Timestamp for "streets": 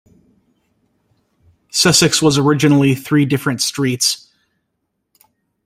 3.61-4.27